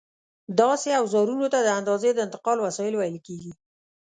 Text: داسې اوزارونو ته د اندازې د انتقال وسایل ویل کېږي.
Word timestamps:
داسې 0.61 0.89
اوزارونو 1.01 1.45
ته 1.53 1.59
د 1.63 1.67
اندازې 1.79 2.09
د 2.13 2.19
انتقال 2.25 2.57
وسایل 2.61 2.93
ویل 2.97 3.17
کېږي. 3.27 3.51